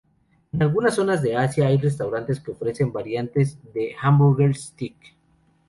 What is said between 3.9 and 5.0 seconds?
"hamburger steak".